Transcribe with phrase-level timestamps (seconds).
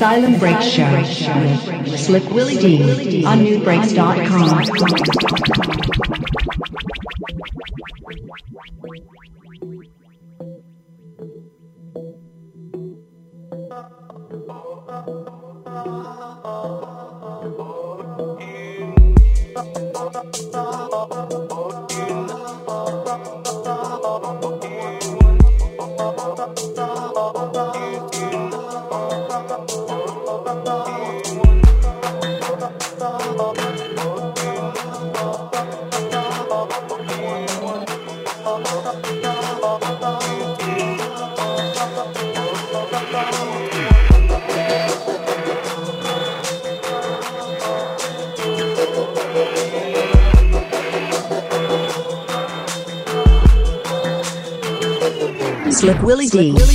[0.00, 0.90] Asylum Break Show
[1.82, 5.79] with Slick Willy Dee on NuBreaks.com.
[56.30, 56.69] Slick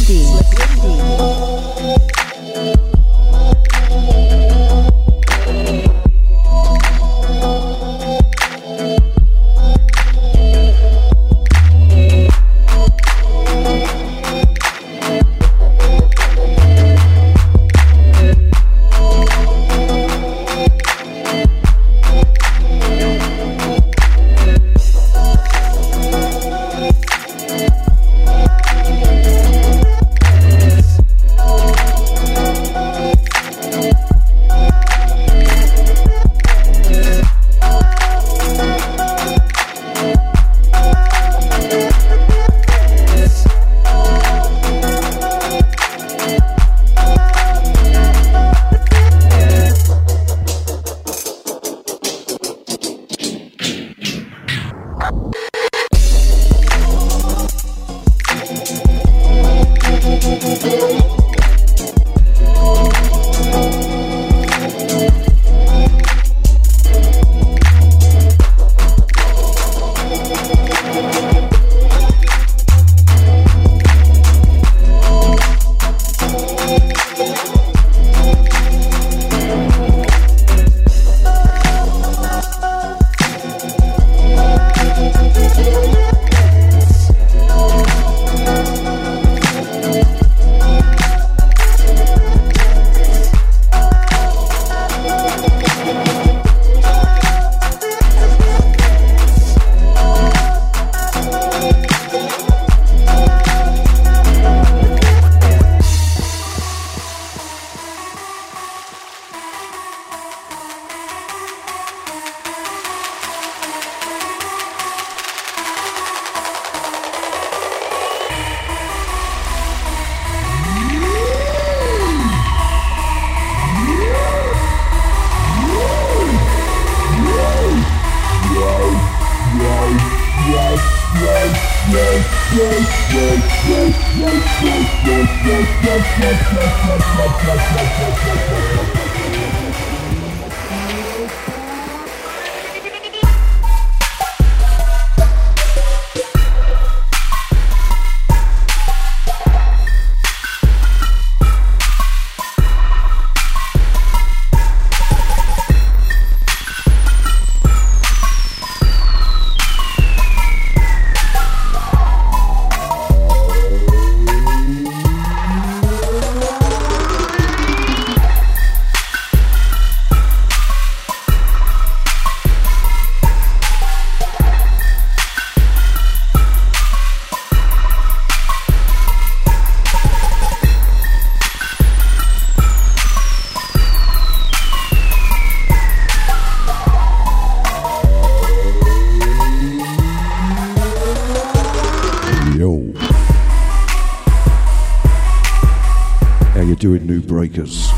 [197.35, 197.89] breakers?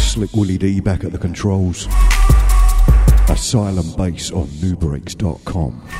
[0.00, 1.86] Slick Willy Dee back at the controls.
[3.30, 5.97] Asylum Bass on NuBreaks.com.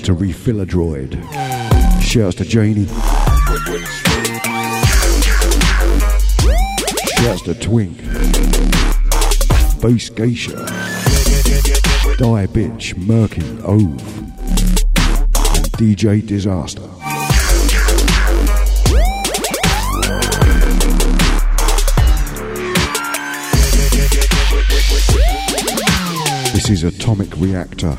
[0.00, 1.12] out to Refill a Droid.
[2.00, 2.86] Shouts to Janie.
[7.18, 7.98] Shouts to Twink.
[9.80, 10.56] Bass Geisha.
[12.18, 14.00] Die Bitch, Murky, Ove.
[15.76, 16.82] DJ Disaster.
[26.52, 27.96] This is Atomic Reactor,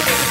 [0.00, 0.29] into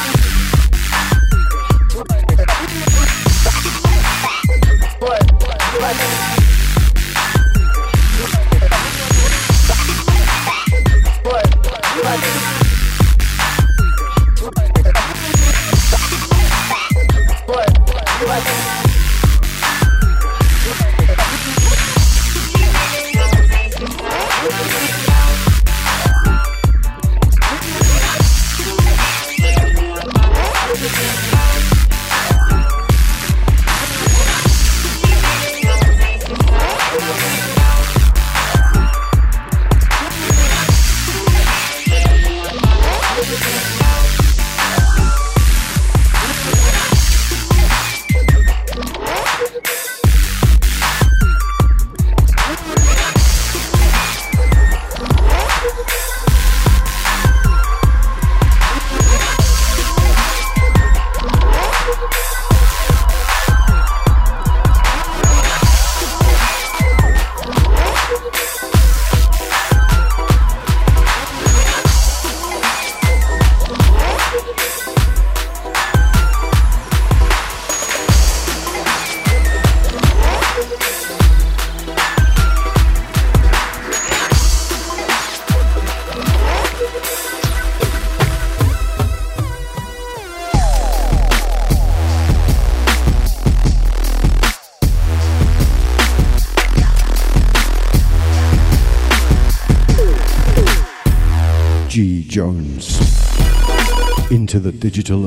[104.72, 105.19] the digital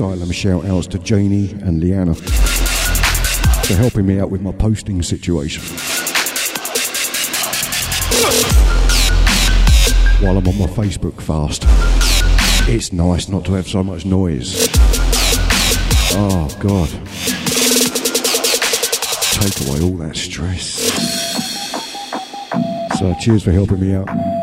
[0.00, 5.62] asylum shout outs to Janie and Leanna for helping me out with my posting situation.
[10.24, 11.64] While I'm on my Facebook fast.
[12.66, 14.68] It's nice not to have so much noise.
[16.14, 16.88] Oh, God.
[19.36, 20.64] Take away all that stress.
[22.98, 24.39] So, cheers for helping me out.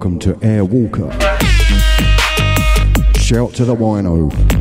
[0.00, 1.10] Welcome to Air Walker.
[3.18, 4.59] Shout to the wino.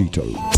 [0.00, 0.49] Washington.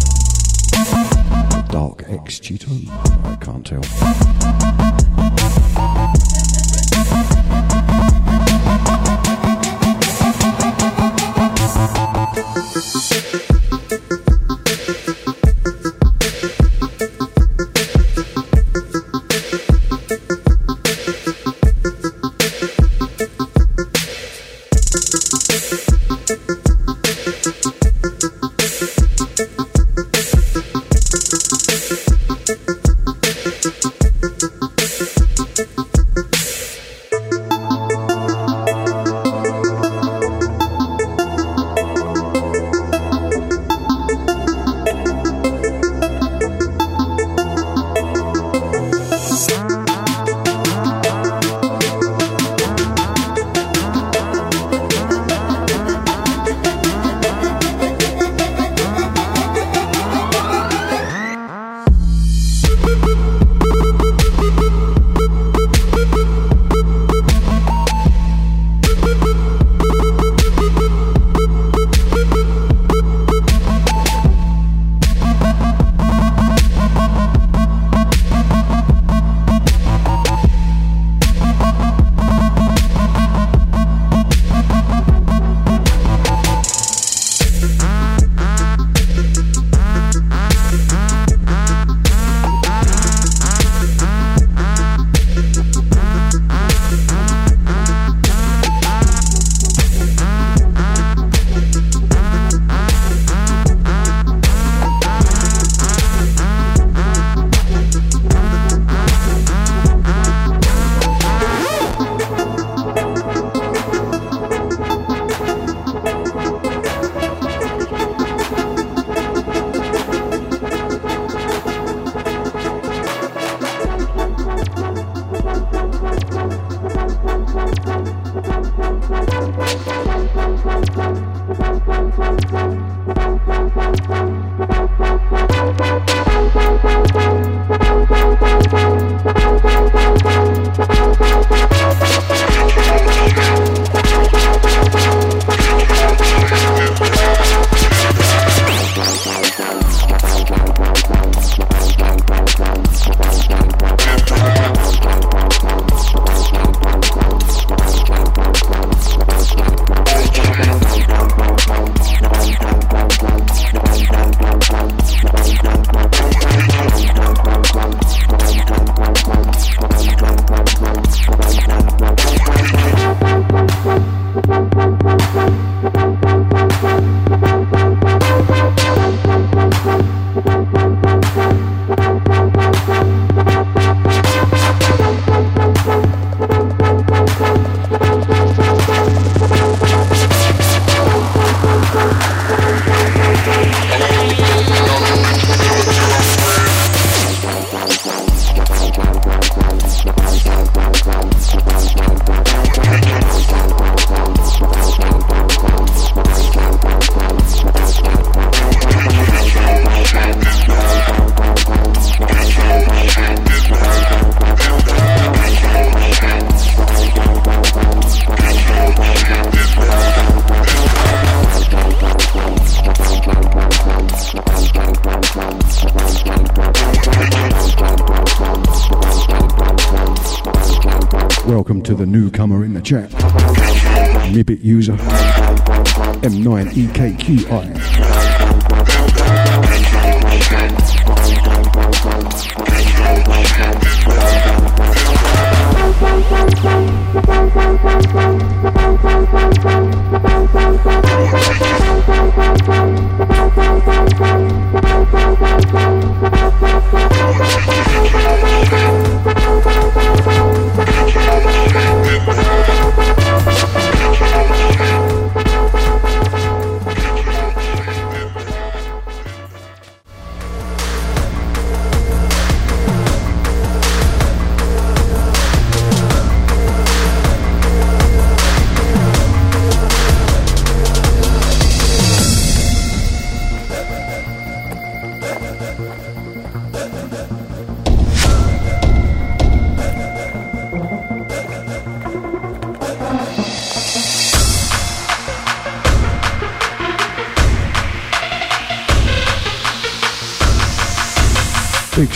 [236.32, 237.81] M9EKQI.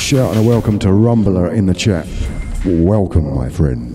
[0.06, 2.06] Shout and a welcome to Rumbler in the chat.
[2.64, 3.85] Welcome, my friend.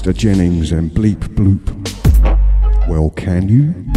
[0.00, 0.16] Mr.
[0.16, 1.60] Jennings and Bleep Bloop.
[2.88, 3.89] Well, can you?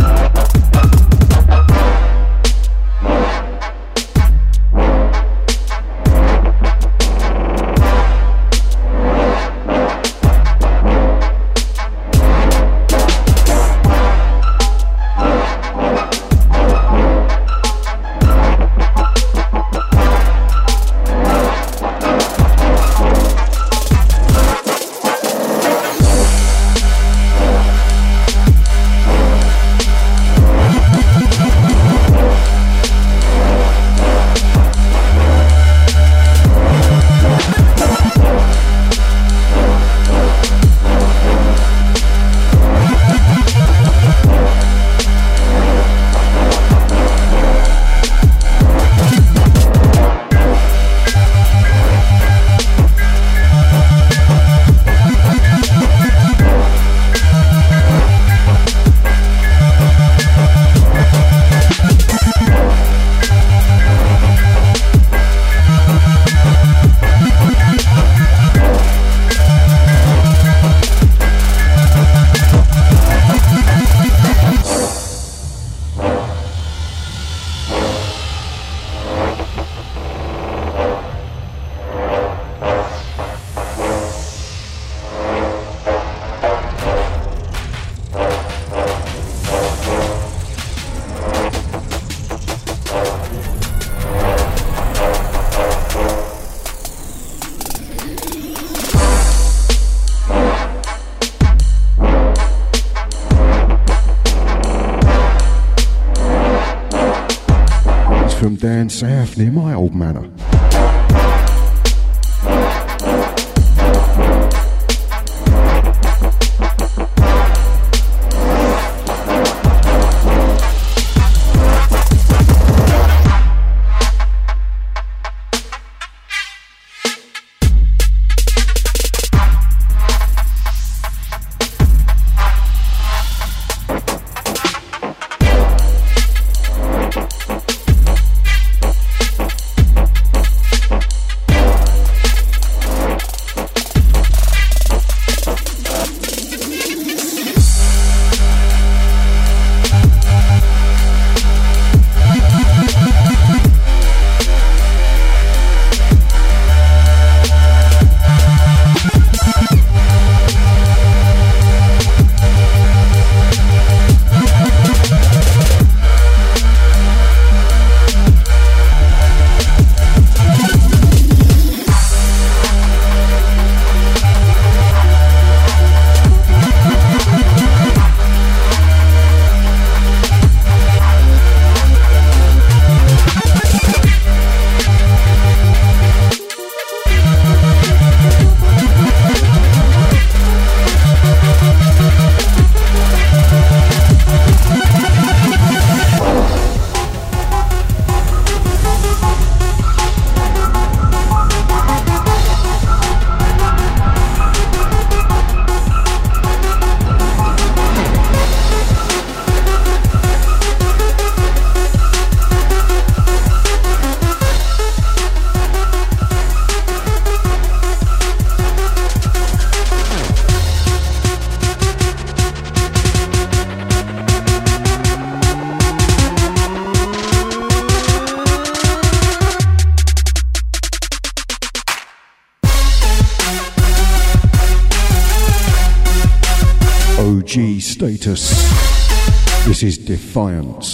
[240.06, 240.93] Defiance.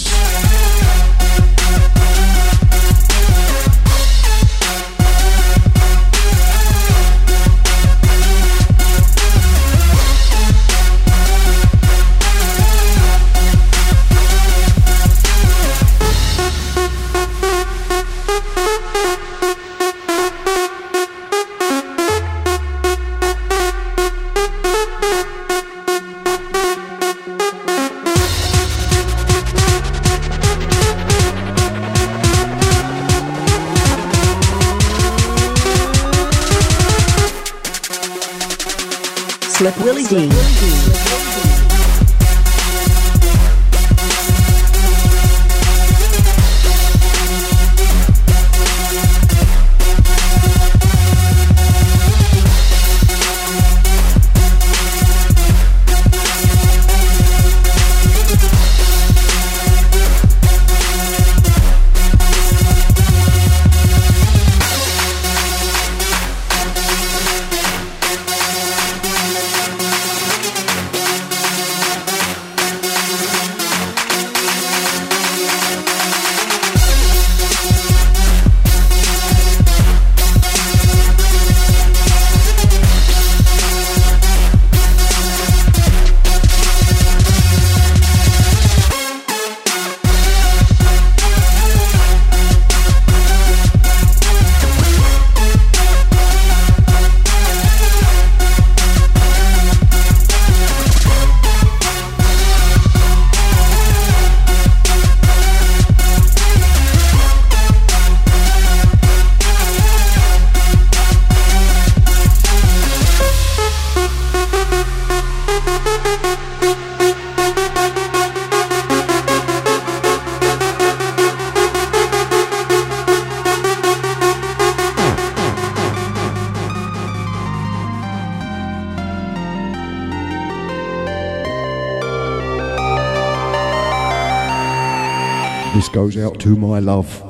[136.30, 137.29] Out to my love.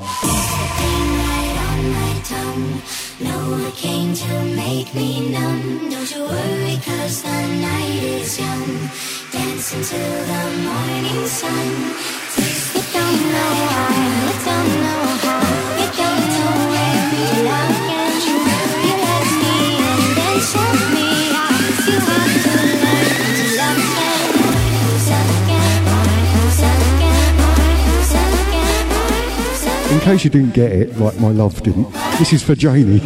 [30.03, 32.99] Case you didn't get it, like my love didn't, this is for Janie,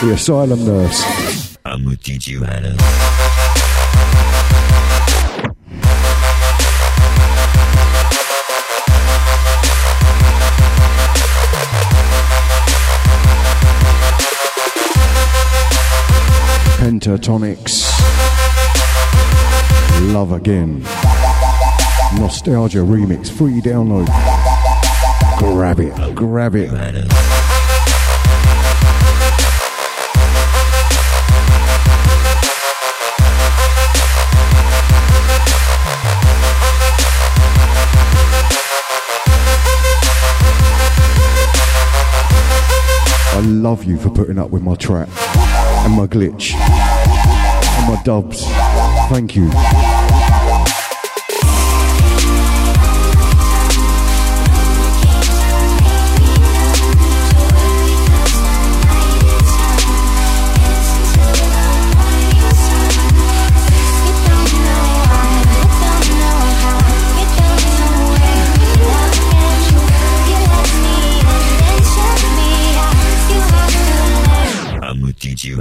[0.00, 1.56] the asylum nurse.
[1.64, 2.76] I'm teach you to.
[16.80, 17.88] Pentatonix.
[20.12, 20.82] Love Again.
[22.18, 23.30] Nostalgia Remix.
[23.30, 24.08] Free download.
[25.40, 26.14] Grab it.
[26.14, 26.70] Grab it.
[43.32, 45.08] I love you for putting up with my trap
[45.86, 48.44] and my glitch and my dubs.
[49.08, 49.50] Thank you.
[75.56, 75.60] To.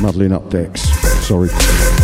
[0.00, 0.82] Muddling up decks.
[1.26, 1.95] Sorry.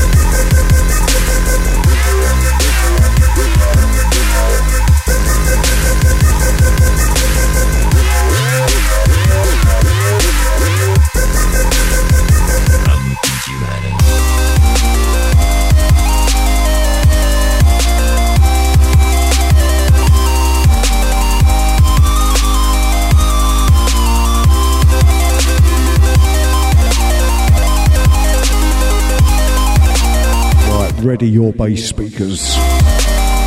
[31.03, 32.55] Ready your bass speakers.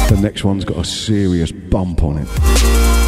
[0.09, 3.04] The next one's got a serious bump on it.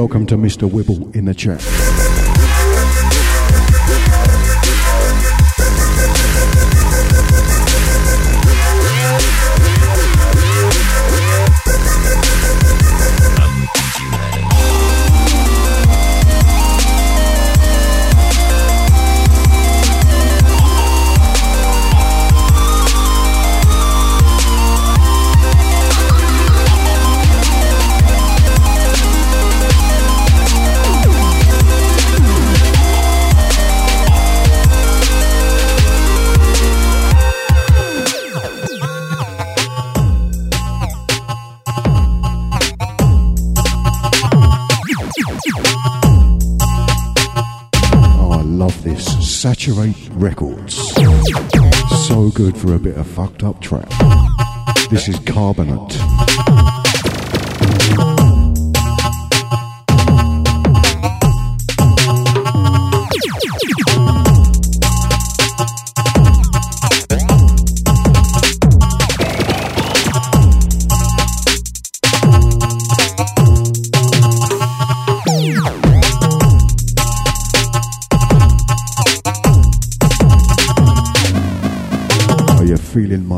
[0.00, 0.66] Welcome to Mr.
[0.66, 1.60] Wibble in the chat.
[49.70, 50.74] Saturate Records.
[52.08, 53.88] So good for a bit of fucked up trap.
[54.90, 56.09] This is Carbonate.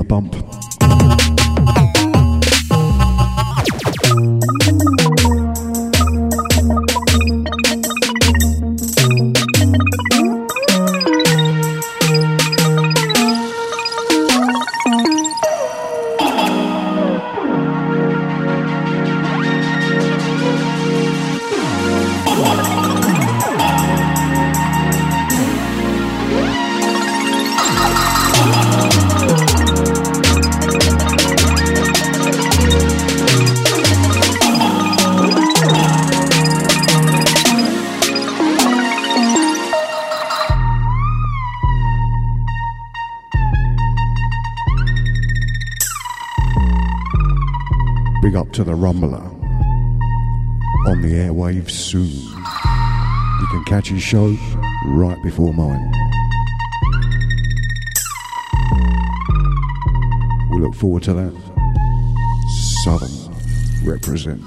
[0.03, 0.62] Bump?
[53.83, 54.37] Catch show
[54.87, 55.93] right before mine.
[60.53, 61.35] We look forward to that.
[62.85, 63.11] Southern
[63.85, 64.41] represent.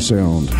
[0.00, 0.59] Sound.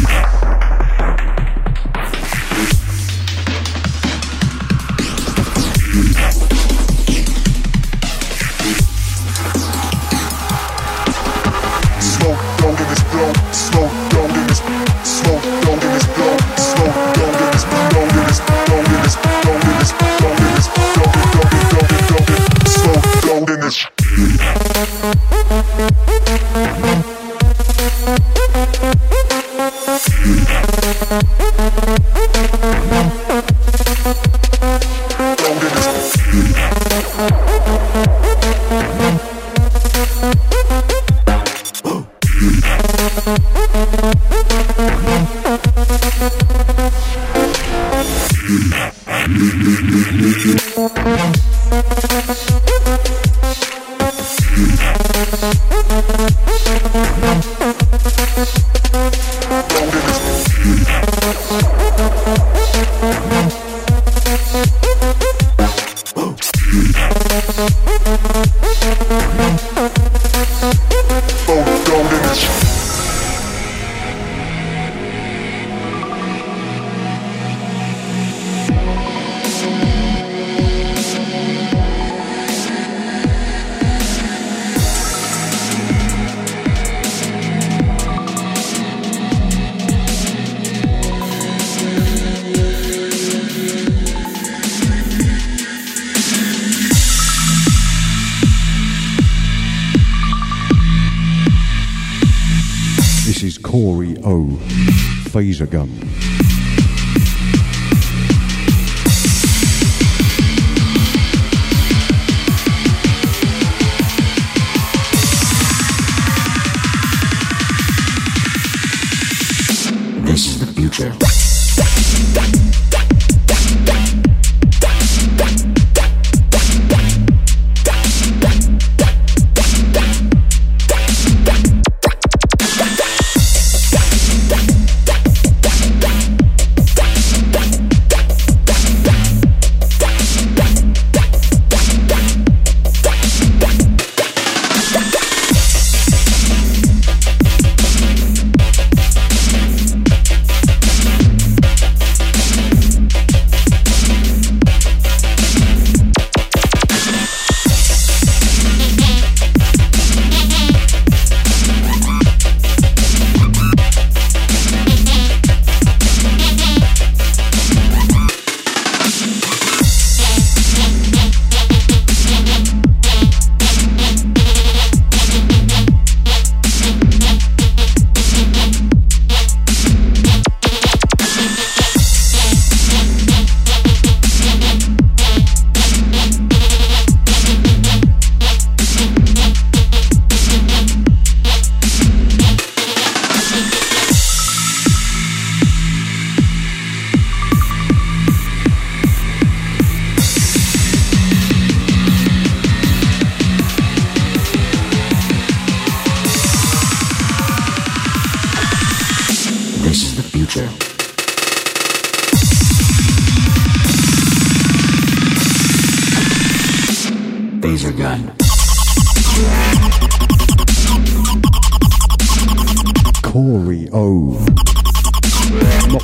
[0.00, 0.39] Peace.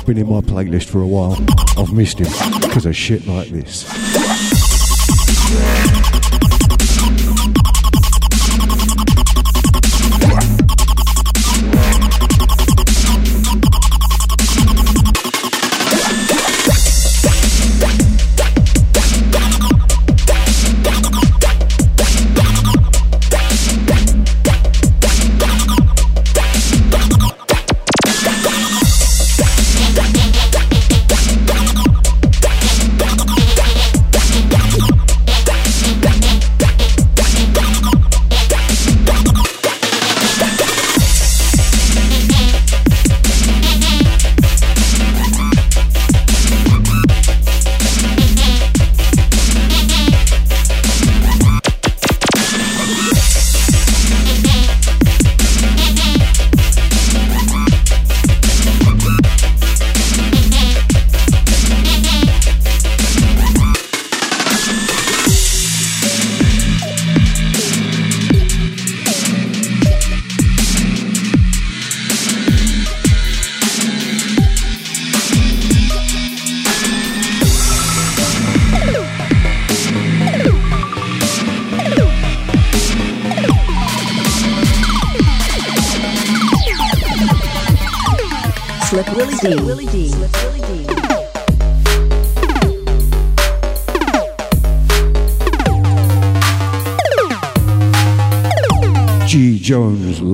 [0.07, 1.35] Been in my playlist for a while.
[1.77, 3.83] I've missed him because of shit like this.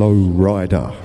[0.04, 1.03] Jones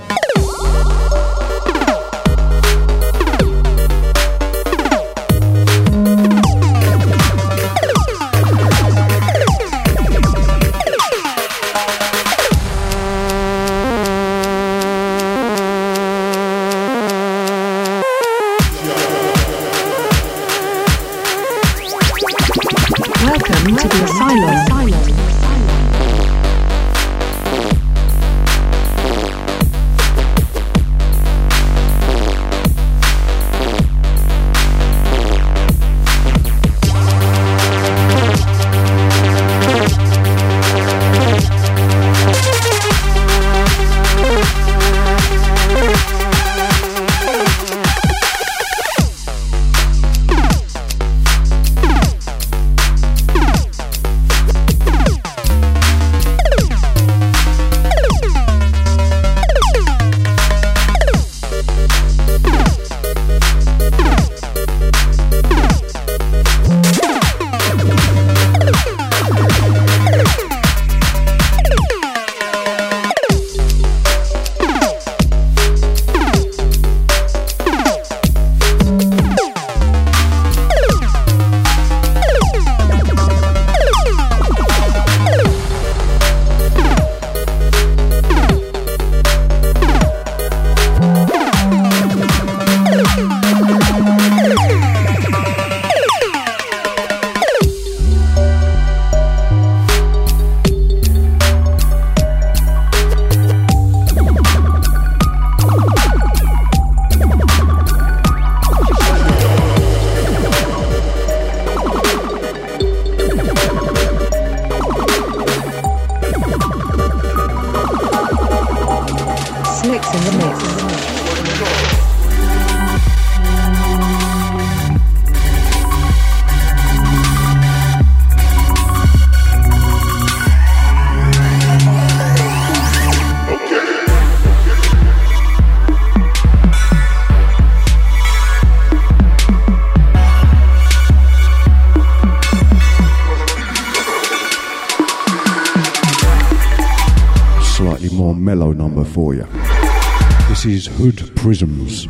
[151.01, 152.07] Hood Prisms.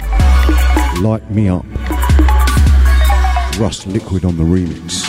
[1.00, 1.64] Light Me Up.
[3.60, 5.09] Russ Liquid on the remix.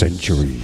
[0.00, 0.58] Century.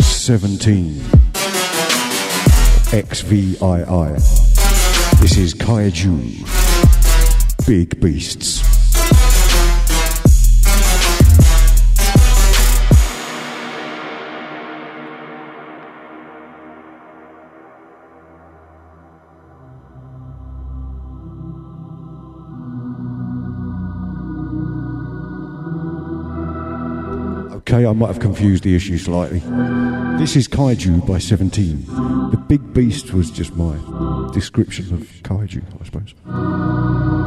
[0.00, 1.02] Seventeen.
[2.88, 3.58] XVII.
[5.20, 6.16] This is Kaiju.
[7.66, 8.57] Big Beasts.
[27.78, 29.38] Okay, I might have confused the issue slightly.
[30.18, 31.84] This is Kaiju by 17.
[32.32, 33.76] The Big Beast was just my
[34.34, 37.17] description of Kaiju, I suppose.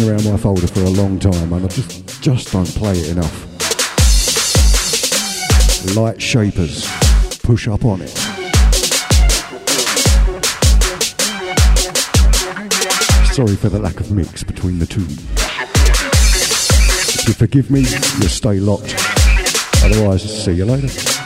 [0.00, 3.46] Around my folder for a long time and I just, just don't play it enough.
[5.94, 6.88] Light Shapers,
[7.42, 8.08] push up on it.
[13.34, 15.04] Sorry for the lack of mix between the two.
[17.20, 18.94] If you forgive me, you'll stay locked.
[19.84, 21.21] Otherwise, see you later.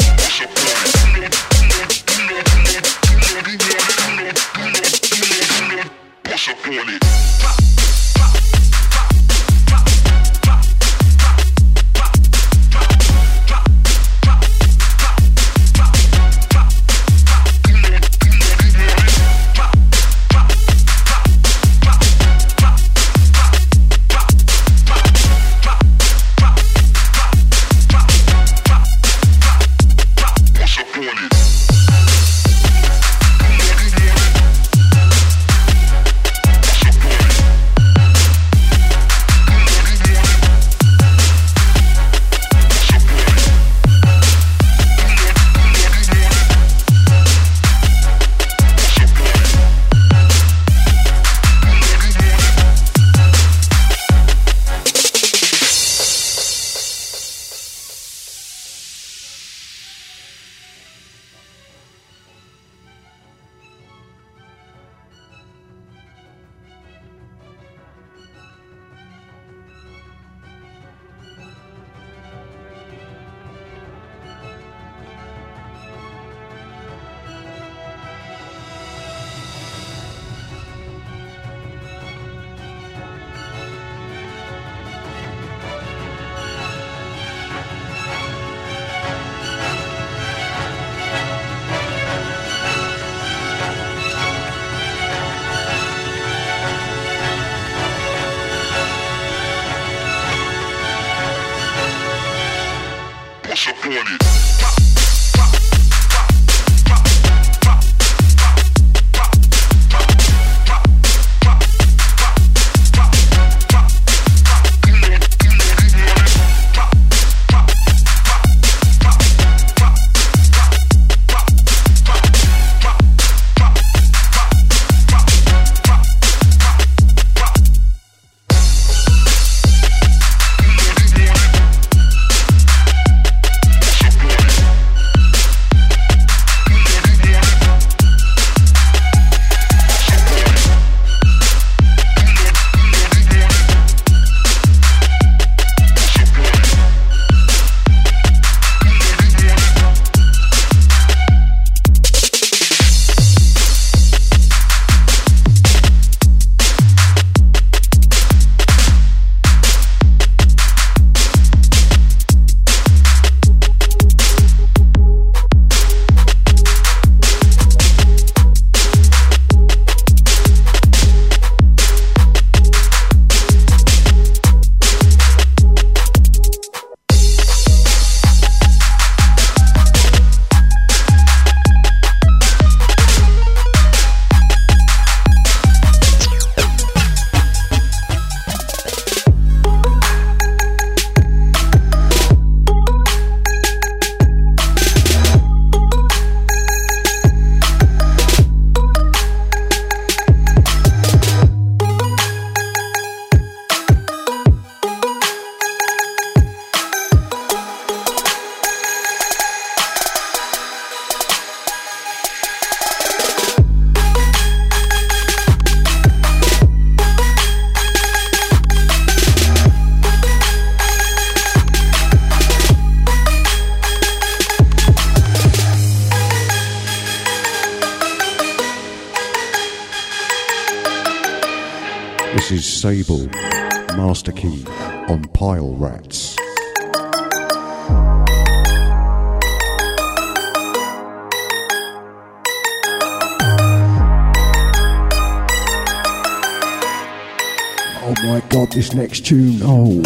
[249.17, 249.97] Next tune, oh.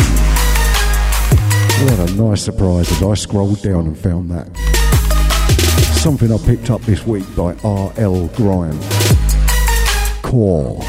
[1.85, 4.57] What a nice surprise as I scrolled down and found that.
[5.97, 8.29] Something I picked up this week by R.L.
[8.29, 8.79] Grime.
[10.23, 10.81] Core.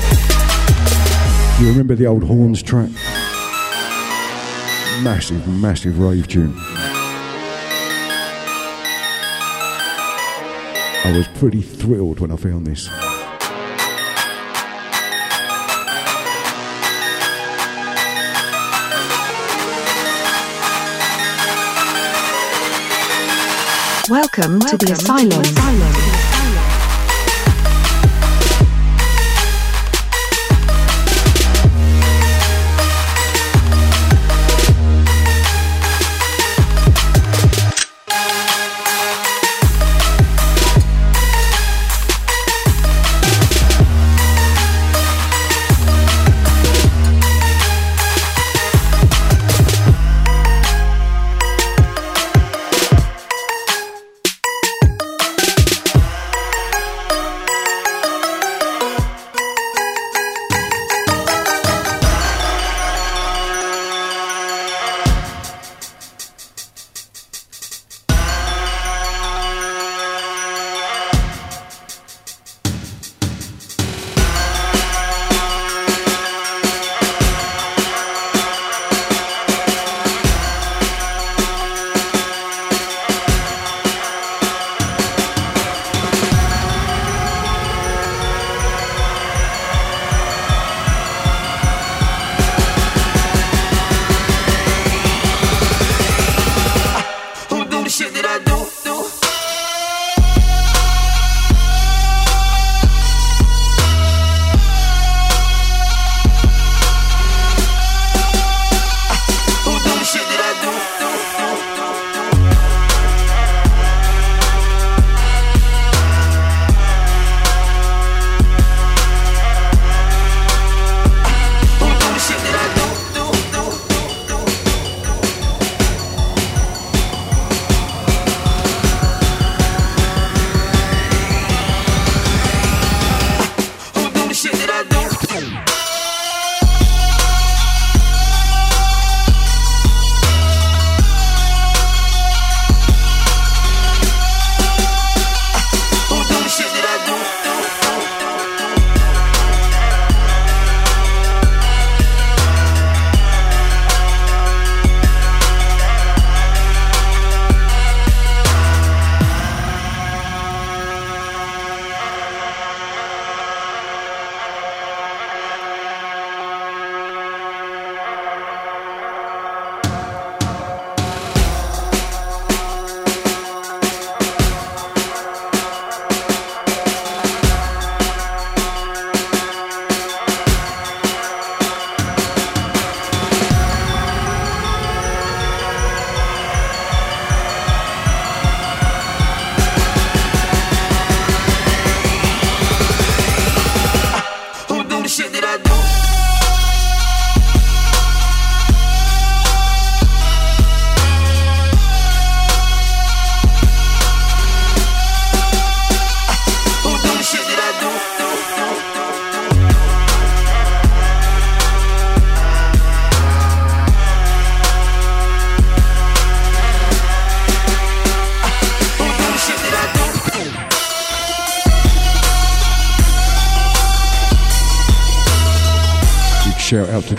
[1.60, 2.92] You remember the old horns track?
[5.02, 6.54] Massive, massive rave tune.
[11.04, 12.88] I was pretty thrilled when I found this.
[24.38, 25.44] Welcome, to the asylum.
[25.44, 26.41] shout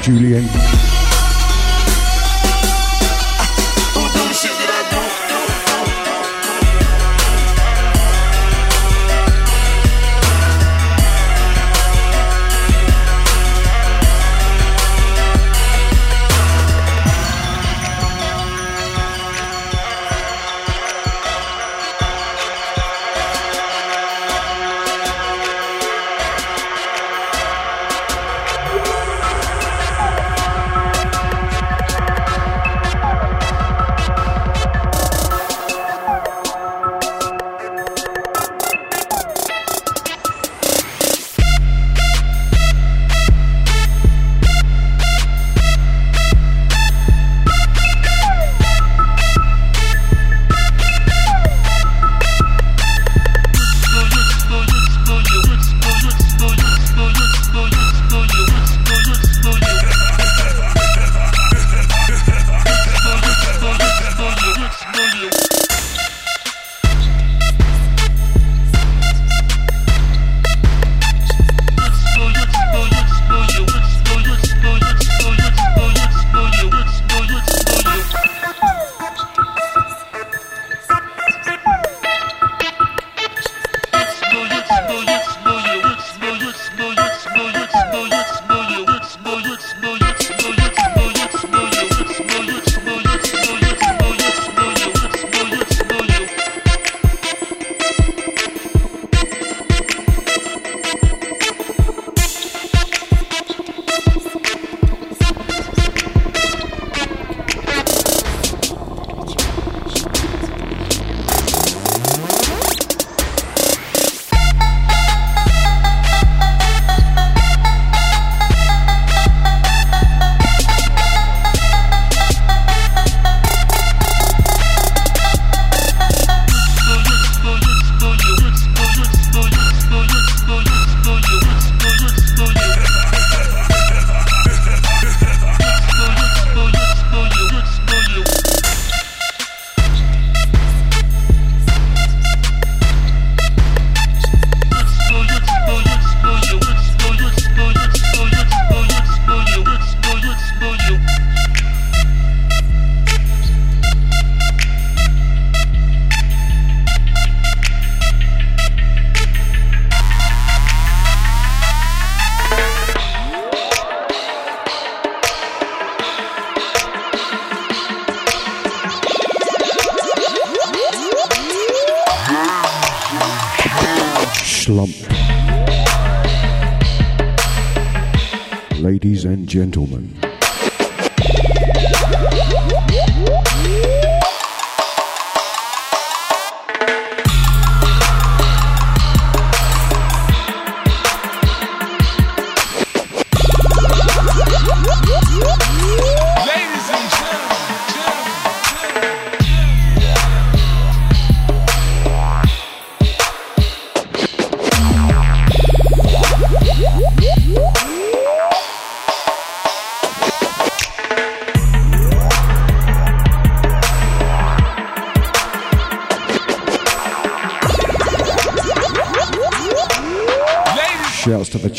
[0.03, 0.82] Julian.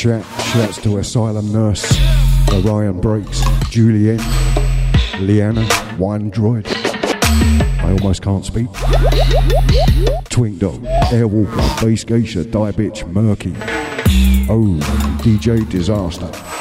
[0.03, 0.25] Chat.
[0.51, 1.97] Shouts to Asylum Nurse,
[2.51, 4.19] Orion Breaks, Julienne,
[5.21, 5.65] Leanna,
[5.97, 6.67] Wine Droid.
[7.81, 8.67] I almost can't speak.
[10.29, 10.81] Twink Dog,
[11.13, 13.55] Airwalker, Base Geisha, Die Bitch, Murky.
[14.49, 14.77] Oh,
[15.23, 16.52] DJ Disaster.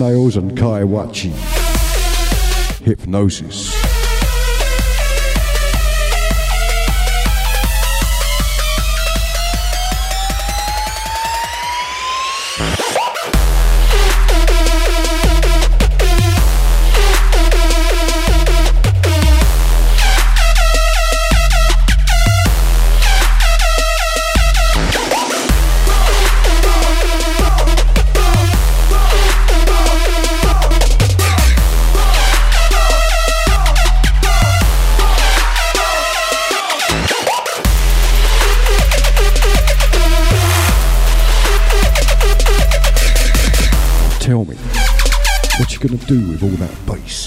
[0.00, 1.30] Snails and Kai Wachi.
[2.86, 3.79] Hypnosis.
[46.10, 47.19] Do with all that bass?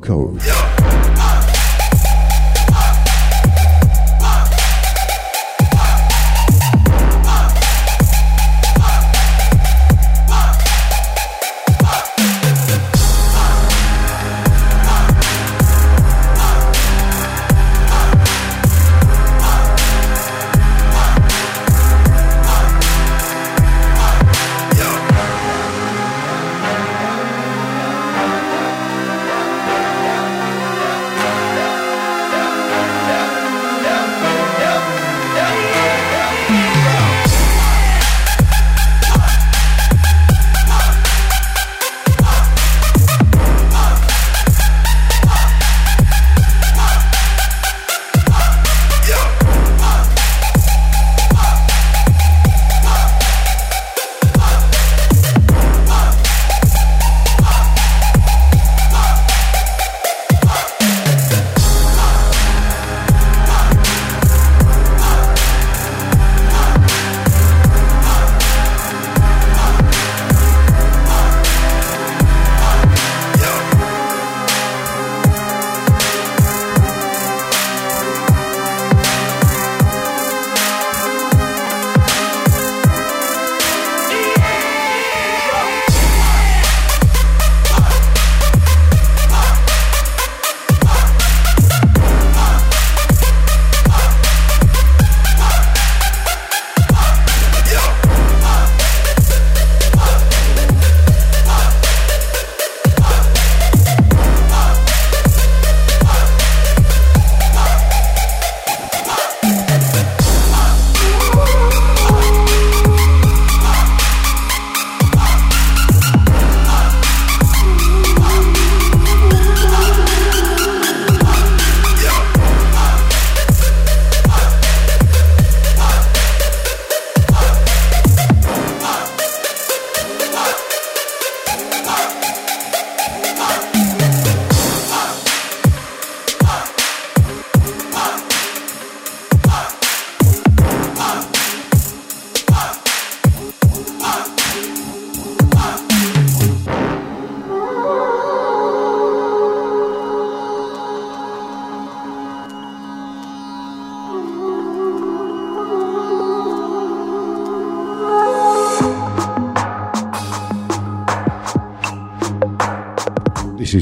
[0.00, 0.49] Code.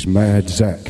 [0.08, 0.87] Mad Zach.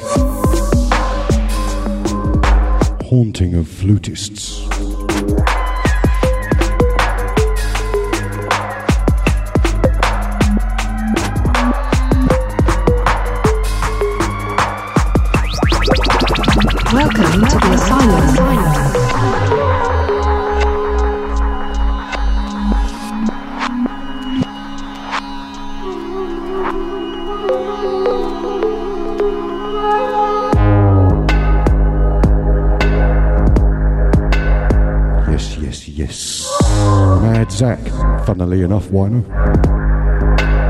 [38.29, 39.23] Funnily enough, why not?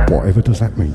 [0.08, 0.94] Whatever does that mean?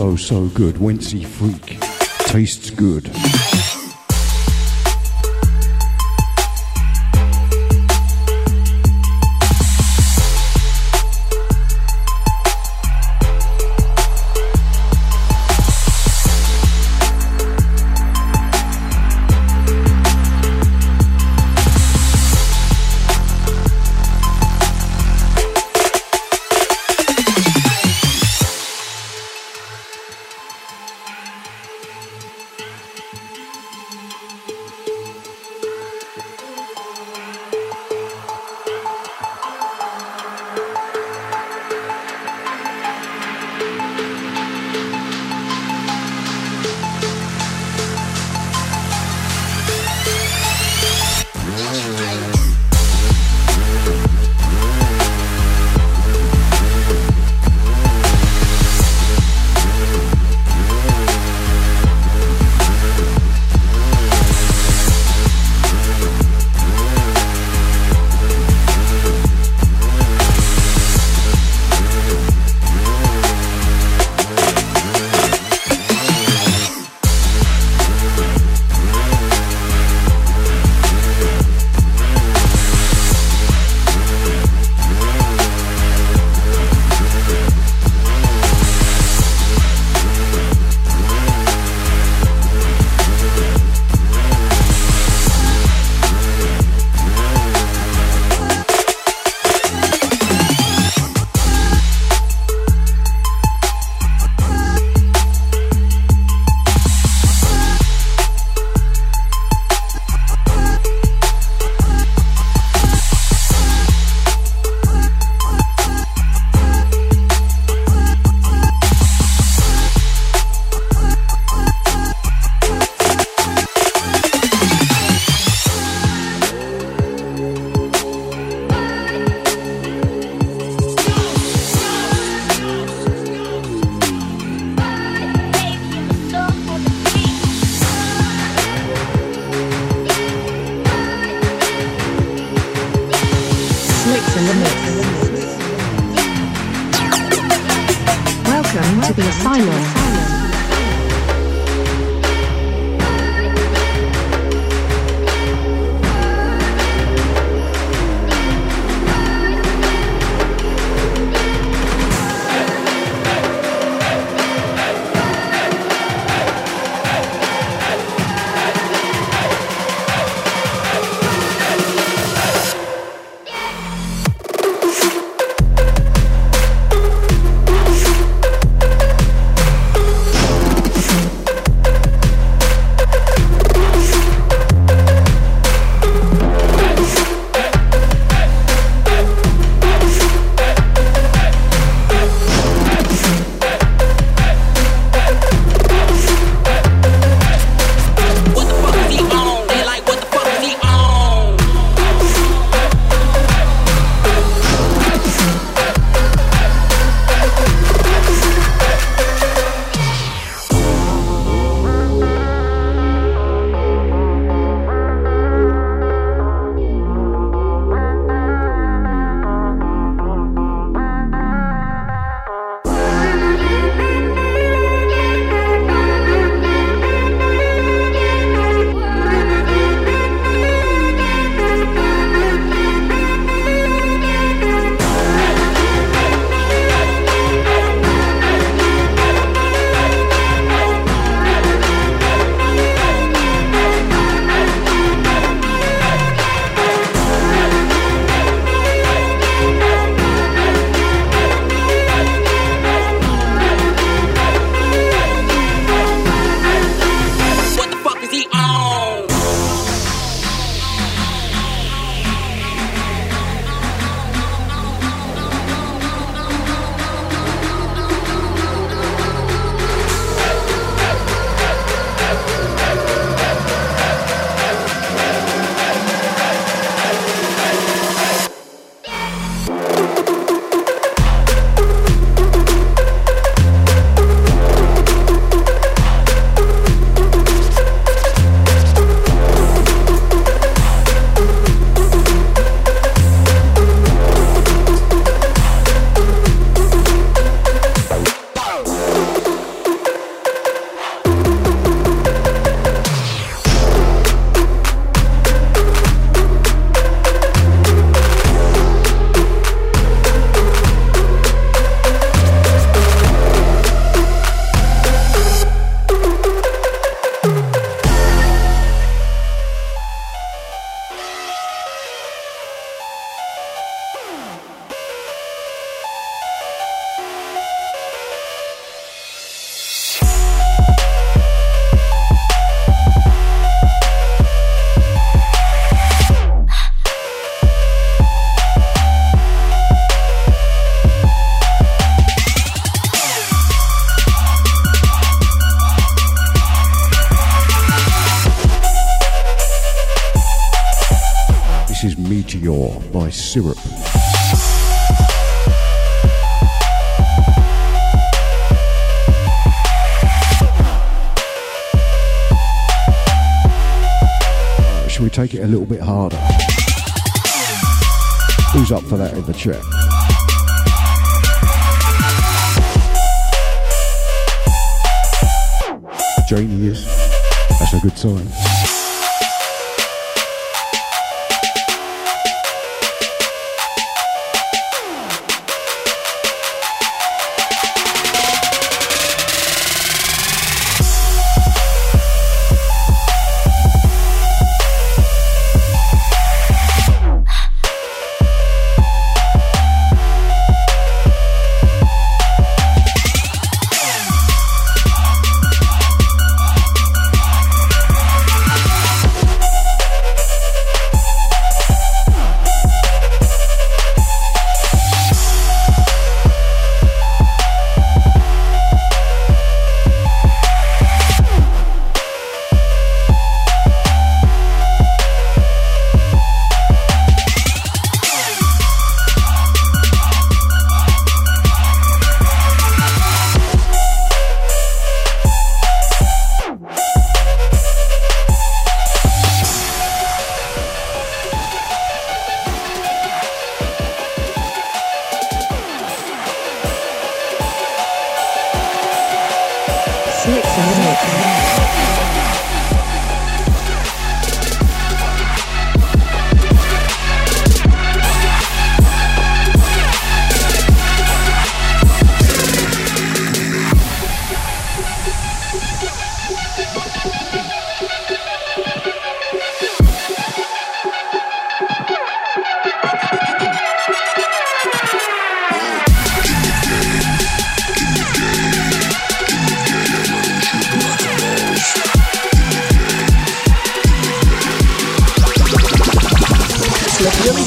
[0.00, 0.76] So, so, good.
[0.76, 1.78] Wency Freak.
[2.26, 3.10] Tastes good.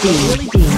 [0.04, 0.73] Slick Willy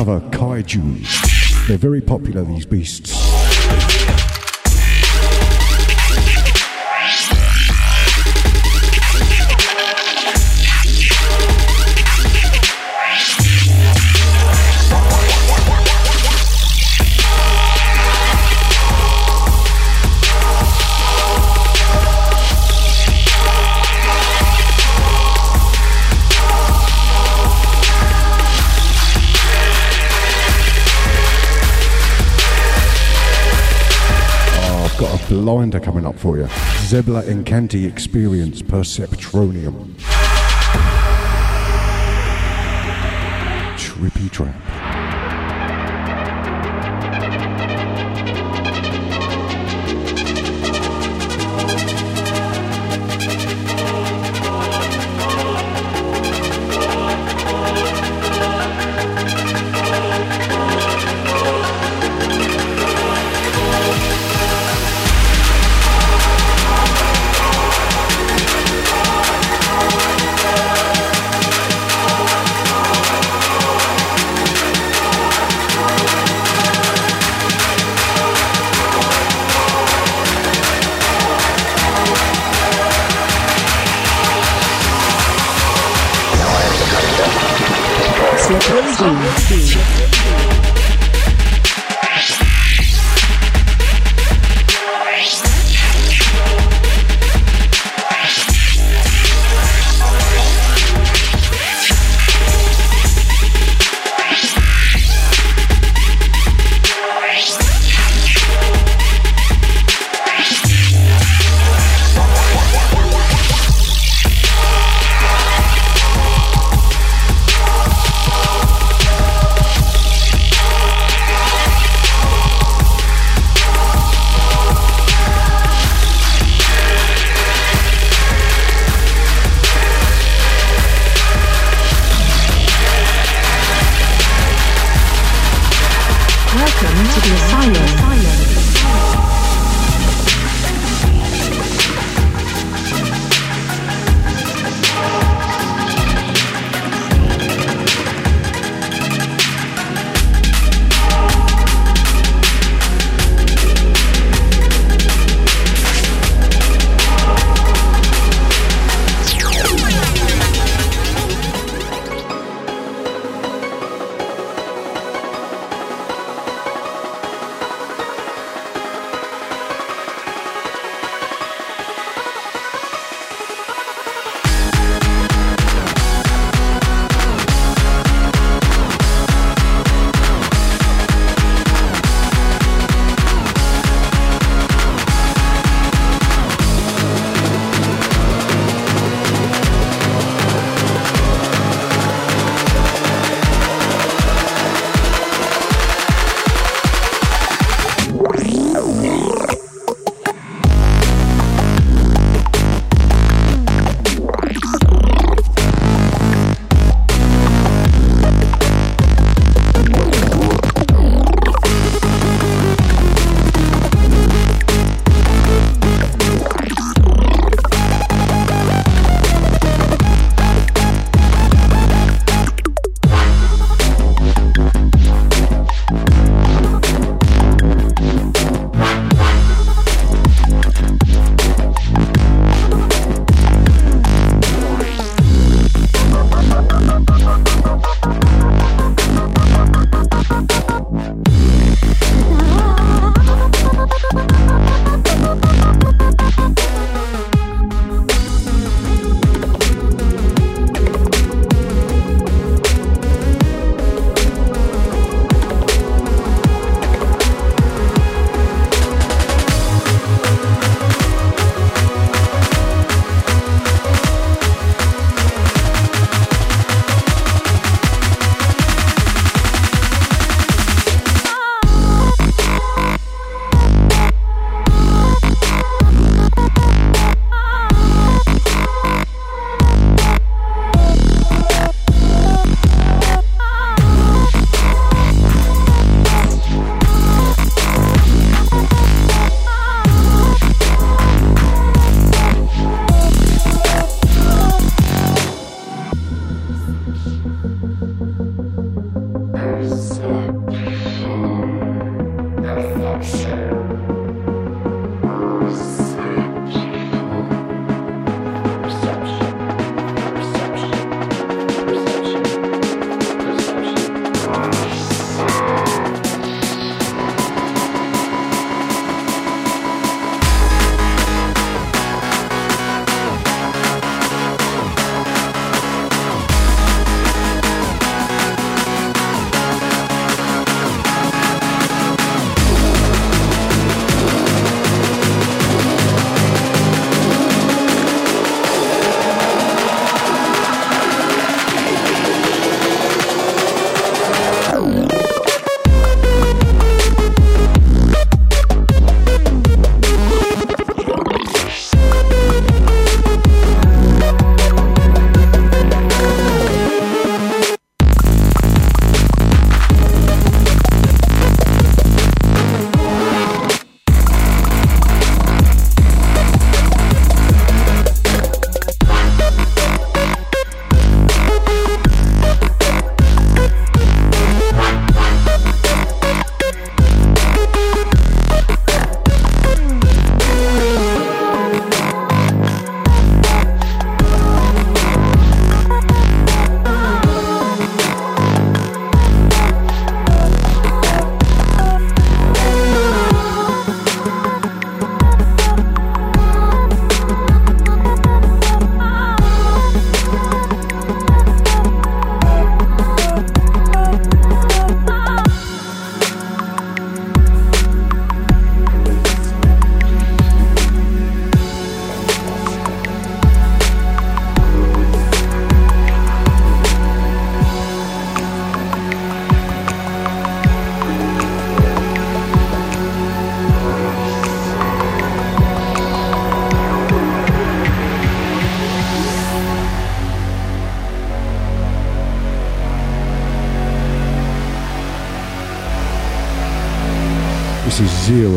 [0.00, 1.66] Another kaiju.
[1.68, 3.19] They're very popular, these beasts.
[35.30, 36.46] Blinder coming up for you.
[36.88, 39.94] Zebbler Encanti Experience Perceptronium.
[43.76, 44.69] Trippy trap.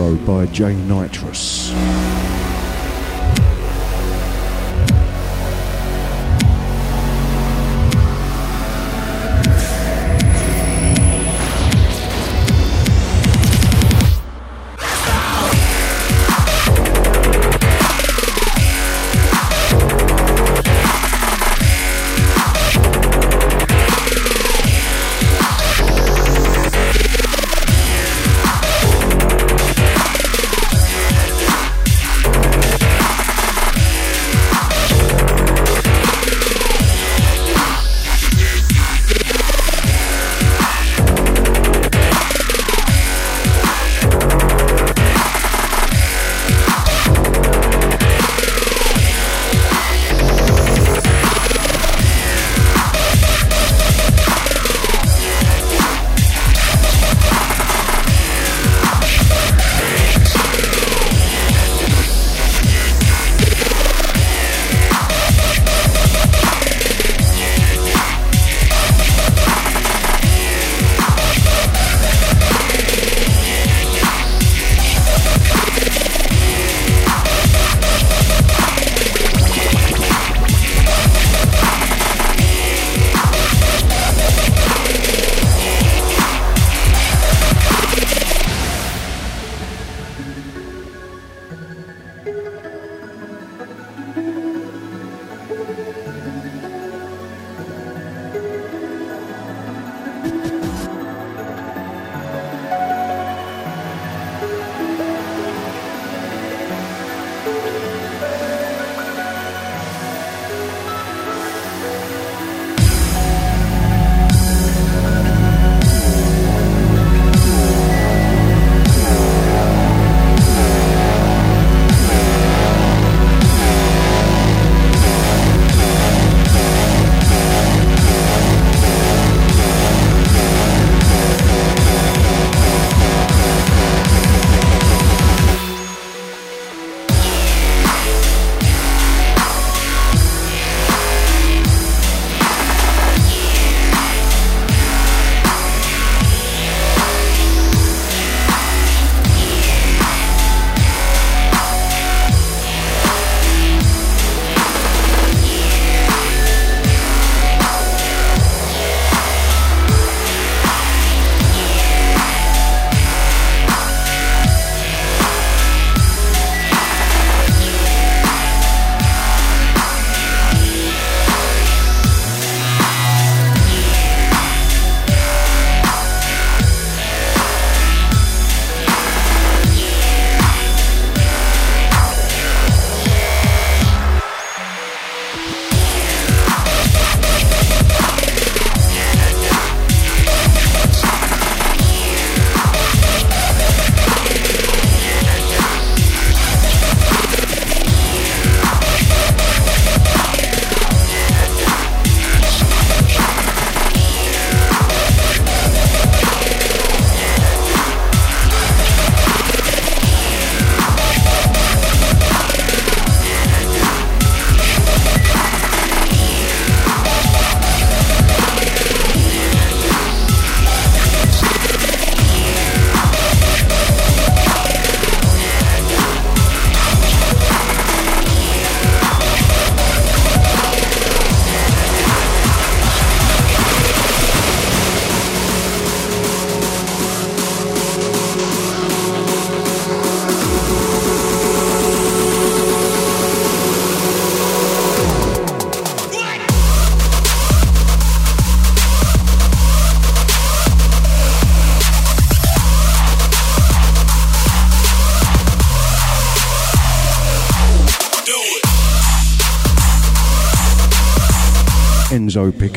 [0.03, 1.62] By J Nitrous.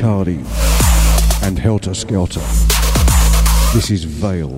[0.06, 0.38] Picardi
[1.42, 2.38] and Helter Skelter.
[3.74, 4.50] This is Veil.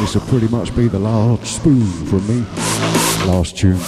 [0.00, 2.46] This will pretty much be the last spoon from me.
[3.26, 3.80] Last tune.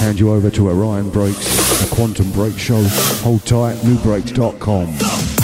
[0.00, 2.82] Hand you over to Orion Breaks, the Quantum Break Show.
[3.22, 5.37] Hold tight, NuBreaks.com.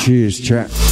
[0.00, 0.87] Cheers, chat.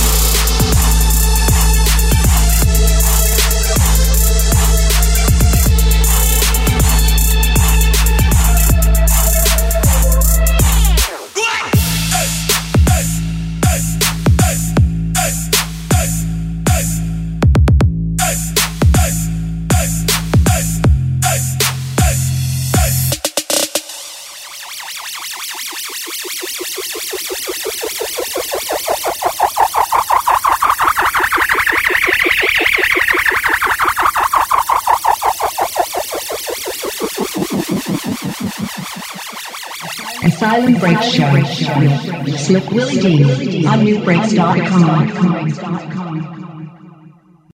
[40.87, 46.36] Asylum Break Show Slick Willy Dee on NuBreaks.com.